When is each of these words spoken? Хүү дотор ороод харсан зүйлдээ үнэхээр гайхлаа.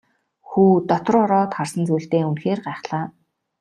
Хүү 0.49 0.69
дотор 0.89 1.15
ороод 1.23 1.51
харсан 1.57 1.83
зүйлдээ 1.87 2.23
үнэхээр 2.29 2.59
гайхлаа. 2.67 3.05